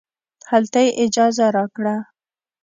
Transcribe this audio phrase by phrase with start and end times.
[0.49, 1.95] هلته یې اجازه راکړه.